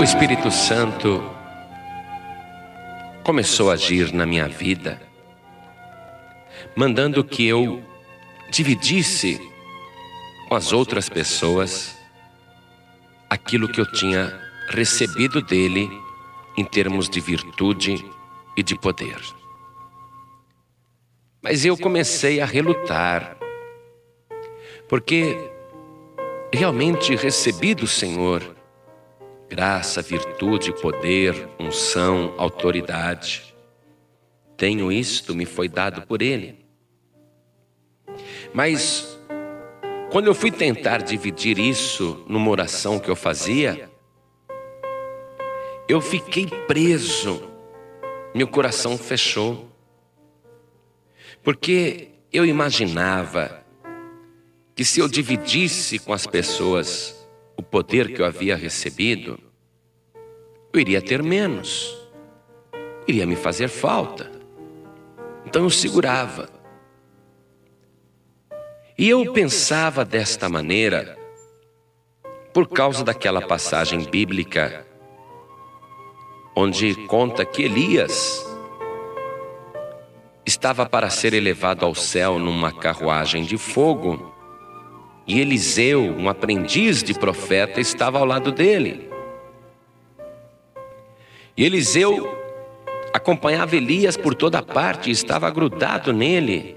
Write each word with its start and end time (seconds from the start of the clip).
O 0.00 0.02
Espírito 0.02 0.50
Santo 0.50 1.22
começou 3.22 3.68
a 3.70 3.74
agir 3.74 4.14
na 4.14 4.24
minha 4.24 4.48
vida, 4.48 4.98
mandando 6.74 7.22
que 7.22 7.46
eu 7.46 7.84
dividisse 8.50 9.38
com 10.48 10.54
as 10.54 10.72
outras 10.72 11.10
pessoas 11.10 11.94
aquilo 13.28 13.68
que 13.68 13.78
eu 13.78 13.92
tinha 13.92 14.32
recebido 14.70 15.42
dele 15.42 15.90
em 16.56 16.64
termos 16.64 17.06
de 17.06 17.20
virtude 17.20 18.02
e 18.56 18.62
de 18.62 18.74
poder. 18.78 19.20
Mas 21.42 21.66
eu 21.66 21.76
comecei 21.76 22.40
a 22.40 22.46
relutar, 22.46 23.36
porque 24.88 25.36
realmente 26.50 27.14
recebi 27.16 27.74
do 27.74 27.86
Senhor 27.86 28.59
graça, 29.50 30.00
virtude, 30.00 30.72
poder, 30.72 31.48
unção, 31.58 32.32
autoridade. 32.38 33.52
Tenho 34.56 34.92
isto, 34.92 35.34
me 35.34 35.44
foi 35.44 35.68
dado 35.68 36.02
por 36.02 36.22
Ele. 36.22 36.64
Mas, 38.54 39.18
quando 40.12 40.28
eu 40.28 40.34
fui 40.34 40.52
tentar 40.52 40.98
dividir 40.98 41.58
isso 41.58 42.24
numa 42.28 42.48
oração 42.48 43.00
que 43.00 43.08
eu 43.10 43.16
fazia, 43.16 43.90
eu 45.88 46.00
fiquei 46.00 46.46
preso, 46.68 47.42
meu 48.32 48.46
coração 48.46 48.96
fechou, 48.96 49.68
porque 51.42 52.10
eu 52.32 52.46
imaginava 52.46 53.64
que 54.76 54.84
se 54.84 55.00
eu 55.00 55.08
dividisse 55.08 55.98
com 55.98 56.12
as 56.12 56.24
pessoas 56.24 57.16
o 57.56 57.62
poder 57.62 58.14
que 58.14 58.22
eu 58.22 58.24
havia 58.24 58.56
recebido, 58.56 59.49
eu 60.72 60.80
iria 60.80 61.02
ter 61.02 61.22
menos, 61.22 61.96
iria 63.06 63.26
me 63.26 63.36
fazer 63.36 63.68
falta. 63.68 64.30
Então 65.44 65.64
eu 65.64 65.70
segurava. 65.70 66.48
E 68.96 69.08
eu 69.08 69.32
pensava 69.32 70.04
desta 70.04 70.48
maneira 70.48 71.18
por 72.52 72.68
causa 72.68 73.02
daquela 73.02 73.40
passagem 73.40 74.04
bíblica 74.04 74.86
onde 76.54 76.94
conta 77.06 77.44
que 77.44 77.62
Elias 77.62 78.46
estava 80.44 80.84
para 80.84 81.08
ser 81.08 81.32
elevado 81.32 81.86
ao 81.86 81.94
céu 81.94 82.38
numa 82.38 82.72
carruagem 82.72 83.44
de 83.44 83.56
fogo 83.56 84.34
e 85.26 85.40
Eliseu, 85.40 86.02
um 86.02 86.28
aprendiz 86.28 87.02
de 87.02 87.14
profeta, 87.14 87.80
estava 87.80 88.18
ao 88.18 88.24
lado 88.24 88.50
dele. 88.50 89.08
E 91.56 91.64
Eliseu 91.64 92.38
acompanhava 93.12 93.76
Elias 93.76 94.16
por 94.16 94.34
toda 94.34 94.62
parte, 94.62 95.10
estava 95.10 95.50
grudado 95.50 96.12
nele. 96.12 96.76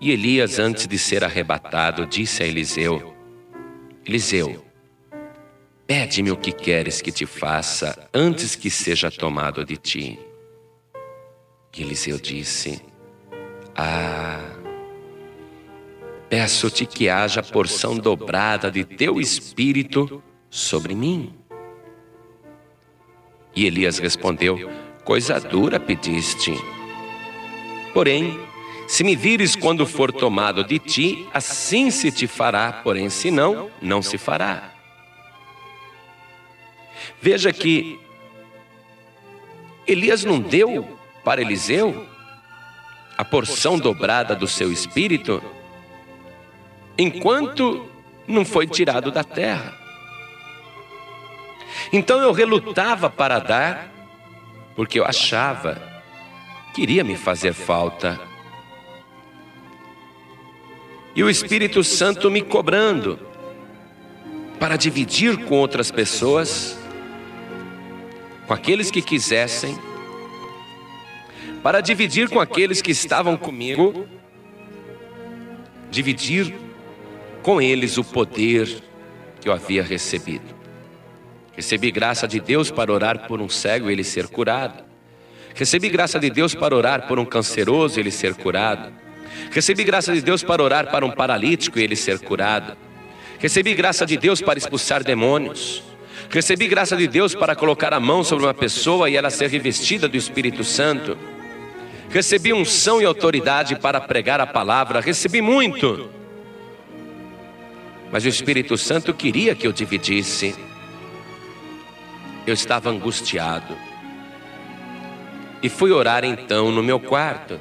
E 0.00 0.10
Elias, 0.10 0.58
antes 0.58 0.86
de 0.86 0.98
ser 0.98 1.24
arrebatado, 1.24 2.06
disse 2.06 2.42
a 2.42 2.46
Eliseu: 2.46 3.14
Eliseu, 4.04 4.64
pede-me 5.86 6.30
o 6.30 6.36
que 6.36 6.52
queres 6.52 7.00
que 7.00 7.12
te 7.12 7.24
faça 7.24 8.08
antes 8.12 8.56
que 8.56 8.70
seja 8.70 9.10
tomado 9.10 9.64
de 9.64 9.76
ti. 9.76 10.18
E 11.76 11.82
Eliseu 11.82 12.18
disse: 12.18 12.82
Ah, 13.74 14.52
Peço-te 16.32 16.86
que 16.86 17.10
haja 17.10 17.42
porção 17.42 17.94
dobrada 17.94 18.70
de 18.70 18.86
teu 18.86 19.20
espírito 19.20 20.22
sobre 20.48 20.94
mim. 20.94 21.34
E 23.54 23.66
Elias 23.66 23.98
respondeu: 23.98 24.70
Coisa 25.04 25.38
dura 25.40 25.78
pediste. 25.78 26.52
Porém, 27.92 28.38
se 28.88 29.04
me 29.04 29.14
vires 29.14 29.54
quando 29.56 29.86
for 29.86 30.12
tomado 30.12 30.64
de 30.64 30.78
ti, 30.78 31.26
assim 31.32 31.90
se 31.90 32.10
te 32.10 32.26
fará, 32.26 32.72
porém, 32.72 33.08
se 33.10 33.30
não, 33.30 33.70
não 33.80 34.02
se 34.02 34.18
fará. 34.18 34.72
Veja 37.20 37.52
que 37.52 37.98
Elias 39.86 40.24
não 40.24 40.40
deu 40.40 40.98
para 41.24 41.40
Eliseu 41.40 42.06
a 43.16 43.24
porção 43.24 43.78
dobrada 43.78 44.34
do 44.34 44.46
seu 44.46 44.72
espírito 44.72 45.42
enquanto 46.96 47.88
não 48.26 48.44
foi 48.44 48.66
tirado 48.66 49.10
da 49.10 49.24
terra. 49.24 49.81
Então 51.92 52.20
eu 52.20 52.32
relutava 52.32 53.10
para 53.10 53.38
dar, 53.38 53.92
porque 54.74 54.98
eu 54.98 55.04
achava 55.04 55.80
que 56.72 56.80
iria 56.80 57.04
me 57.04 57.16
fazer 57.16 57.52
falta. 57.52 58.18
E 61.14 61.22
o 61.22 61.28
Espírito 61.28 61.84
Santo 61.84 62.30
me 62.30 62.40
cobrando 62.40 63.18
para 64.58 64.76
dividir 64.76 65.44
com 65.44 65.58
outras 65.58 65.90
pessoas, 65.90 66.78
com 68.46 68.54
aqueles 68.54 68.90
que 68.90 69.02
quisessem, 69.02 69.78
para 71.62 71.82
dividir 71.82 72.30
com 72.30 72.40
aqueles 72.40 72.80
que 72.80 72.90
estavam 72.90 73.36
comigo, 73.36 74.08
dividir 75.90 76.54
com 77.42 77.60
eles 77.60 77.98
o 77.98 78.04
poder 78.04 78.82
que 79.40 79.48
eu 79.48 79.52
havia 79.52 79.82
recebido. 79.82 80.61
Recebi 81.54 81.90
graça 81.90 82.26
de 82.26 82.40
Deus 82.40 82.70
para 82.70 82.92
orar 82.92 83.26
por 83.26 83.40
um 83.40 83.48
cego 83.48 83.90
e 83.90 83.92
ele 83.92 84.04
ser 84.04 84.26
curado. 84.26 84.82
Recebi 85.54 85.88
graça 85.90 86.18
de 86.18 86.30
Deus 86.30 86.54
para 86.54 86.74
orar 86.74 87.06
por 87.06 87.18
um 87.18 87.24
canceroso 87.24 87.98
e 87.98 88.00
ele 88.00 88.10
ser 88.10 88.34
curado. 88.34 88.90
Recebi 89.50 89.84
graça 89.84 90.12
de 90.12 90.22
Deus 90.22 90.42
para 90.42 90.62
orar 90.62 90.90
para 90.90 91.04
um 91.04 91.10
paralítico 91.10 91.78
e 91.78 91.82
ele 91.82 91.96
ser 91.96 92.18
curado. 92.20 92.76
Recebi 93.38 93.74
graça 93.74 94.06
de 94.06 94.16
Deus 94.16 94.40
para 94.40 94.58
expulsar 94.58 95.04
demônios. 95.04 95.82
Recebi 96.30 96.66
graça 96.66 96.96
de 96.96 97.06
Deus 97.06 97.34
para 97.34 97.54
colocar 97.54 97.92
a 97.92 98.00
mão 98.00 98.24
sobre 98.24 98.46
uma 98.46 98.54
pessoa 98.54 99.10
e 99.10 99.16
ela 99.16 99.28
ser 99.28 99.50
revestida 99.50 100.08
do 100.08 100.16
Espírito 100.16 100.64
Santo. 100.64 101.18
Recebi 102.08 102.52
unção 102.52 103.02
e 103.02 103.04
autoridade 103.04 103.76
para 103.76 104.00
pregar 104.00 104.40
a 104.40 104.46
palavra. 104.46 105.00
Recebi 105.00 105.42
muito. 105.42 106.08
Mas 108.10 108.24
o 108.24 108.28
Espírito 108.28 108.78
Santo 108.78 109.12
queria 109.12 109.54
que 109.54 109.66
eu 109.66 109.72
dividisse. 109.72 110.54
Eu 112.46 112.54
estava 112.54 112.90
angustiado. 112.90 113.76
E 115.62 115.68
fui 115.68 115.92
orar 115.92 116.24
então 116.24 116.72
no 116.72 116.82
meu 116.82 116.98
quarto. 116.98 117.60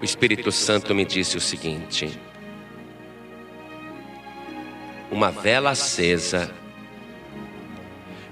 O 0.00 0.04
Espírito 0.04 0.52
Santo 0.52 0.94
me 0.94 1.04
disse 1.04 1.36
o 1.36 1.40
seguinte: 1.40 2.18
Uma 5.10 5.30
vela 5.30 5.70
acesa, 5.70 6.52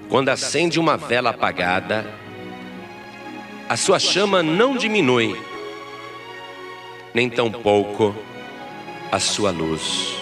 quando 0.07 0.29
acende 0.29 0.79
uma 0.79 0.95
vela 0.95 1.31
apagada, 1.31 2.05
a 3.67 3.75
sua 3.75 3.97
chama 3.97 4.43
não 4.43 4.77
diminui, 4.77 5.35
nem 7.11 7.27
tampouco 7.27 8.15
a 9.11 9.19
sua 9.19 9.49
luz. 9.49 10.15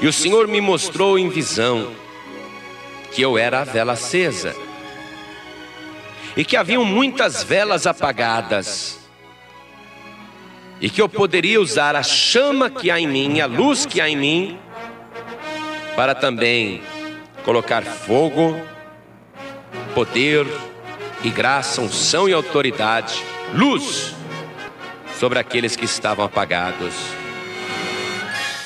E 0.00 0.06
o 0.06 0.12
Senhor 0.12 0.46
me 0.46 0.60
mostrou 0.60 1.18
em 1.18 1.28
visão 1.28 2.03
que 3.14 3.22
eu 3.22 3.38
era 3.38 3.60
a 3.60 3.64
vela 3.64 3.92
acesa 3.92 4.54
e 6.36 6.44
que 6.44 6.56
haviam 6.56 6.84
muitas 6.84 7.44
velas 7.44 7.86
apagadas 7.86 8.98
e 10.80 10.90
que 10.90 11.00
eu 11.00 11.08
poderia 11.08 11.60
usar 11.60 11.94
a 11.94 12.02
chama 12.02 12.68
que 12.68 12.90
há 12.90 12.98
em 12.98 13.06
mim, 13.06 13.40
a 13.40 13.46
luz 13.46 13.86
que 13.86 14.00
há 14.00 14.08
em 14.08 14.16
mim, 14.16 14.58
para 15.94 16.12
também 16.12 16.82
colocar 17.44 17.84
fogo, 17.84 18.60
poder 19.94 20.44
e 21.22 21.30
graça, 21.30 21.80
unção 21.80 22.28
e 22.28 22.32
autoridade, 22.32 23.14
luz 23.54 24.12
sobre 25.20 25.38
aqueles 25.38 25.76
que 25.76 25.84
estavam 25.84 26.24
apagados. 26.24 26.94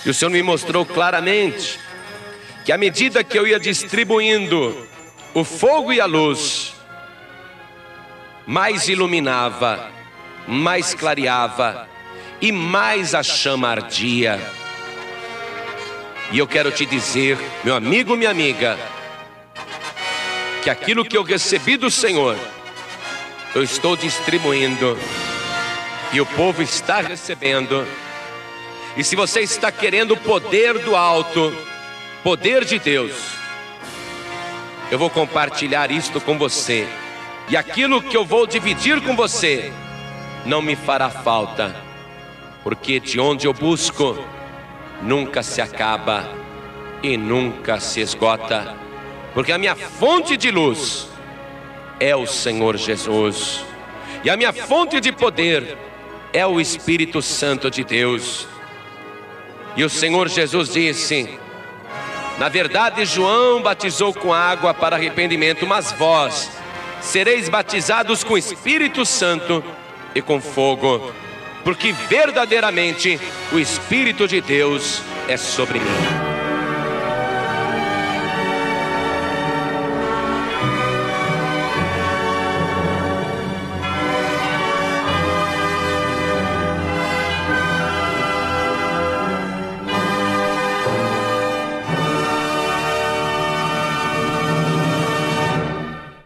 E 0.06 0.08
o 0.08 0.14
Senhor 0.14 0.30
me 0.30 0.42
mostrou 0.42 0.86
claramente 0.86 1.78
que 2.68 2.72
à 2.72 2.76
medida 2.76 3.24
que 3.24 3.38
eu 3.38 3.46
ia 3.46 3.58
distribuindo 3.58 4.86
o 5.32 5.42
fogo 5.42 5.90
e 5.90 6.02
a 6.02 6.04
luz, 6.04 6.74
mais 8.46 8.88
iluminava, 8.88 9.90
mais 10.46 10.92
clareava 10.92 11.88
e 12.42 12.52
mais 12.52 13.14
a 13.14 13.22
chama 13.22 13.70
ardia. 13.70 14.38
E 16.30 16.36
eu 16.36 16.46
quero 16.46 16.70
te 16.70 16.84
dizer, 16.84 17.38
meu 17.64 17.74
amigo, 17.74 18.14
minha 18.18 18.28
amiga, 18.30 18.78
que 20.62 20.68
aquilo 20.68 21.06
que 21.06 21.16
eu 21.16 21.22
recebi 21.22 21.78
do 21.78 21.90
Senhor, 21.90 22.36
eu 23.54 23.62
estou 23.62 23.96
distribuindo 23.96 24.98
e 26.12 26.20
o 26.20 26.26
povo 26.26 26.60
está 26.60 27.00
recebendo 27.00 27.88
e 28.94 29.02
se 29.02 29.16
você 29.16 29.40
está 29.40 29.72
querendo 29.72 30.12
o 30.12 30.18
poder 30.18 30.78
do 30.80 30.94
alto, 30.94 31.50
poder 32.22 32.64
de 32.64 32.78
Deus, 32.78 33.12
eu 34.90 34.98
vou 34.98 35.10
compartilhar 35.10 35.90
isto 35.90 36.20
com 36.20 36.38
você. 36.38 36.88
E 37.48 37.56
aquilo 37.56 38.02
que 38.02 38.16
eu 38.16 38.24
vou 38.24 38.46
dividir 38.46 39.00
com 39.02 39.16
você 39.16 39.72
não 40.44 40.60
me 40.60 40.76
fará 40.76 41.08
falta, 41.08 41.74
porque 42.62 43.00
de 43.00 43.18
onde 43.18 43.46
eu 43.46 43.54
busco 43.54 44.18
nunca 45.02 45.42
se 45.42 45.60
acaba 45.60 46.28
e 47.02 47.16
nunca 47.16 47.78
se 47.80 48.00
esgota, 48.00 48.74
porque 49.32 49.52
a 49.52 49.58
minha 49.58 49.74
fonte 49.74 50.36
de 50.36 50.50
luz 50.50 51.08
é 52.00 52.14
o 52.14 52.26
Senhor 52.26 52.76
Jesus, 52.76 53.64
e 54.24 54.30
a 54.30 54.36
minha 54.36 54.52
fonte 54.52 55.00
de 55.00 55.12
poder 55.12 55.76
é 56.32 56.46
o 56.46 56.60
Espírito 56.60 57.22
Santo 57.22 57.70
de 57.70 57.84
Deus. 57.84 58.46
E 59.76 59.84
o 59.84 59.88
Senhor 59.88 60.28
Jesus 60.28 60.72
disse: 60.72 61.38
Na 62.38 62.49
verdade, 62.49 63.05
João 63.05 63.61
batizou 63.61 64.14
com 64.14 64.32
água 64.32 64.73
para 64.73 64.96
arrependimento, 64.96 65.67
mas 65.67 65.90
vós 65.93 66.50
sereis 67.00 67.49
batizados 67.49 68.23
com 68.23 68.38
Espírito 68.38 69.05
Santo 69.05 69.62
e 70.14 70.23
com 70.23 70.40
fogo, 70.40 71.12
porque 71.64 71.93
verdadeiramente 71.93 73.20
o 73.52 73.58
Espírito 73.58 74.26
de 74.29 74.40
Deus 74.40 75.02
é 75.26 75.37
sobre 75.37 75.81
mim. 75.81 76.38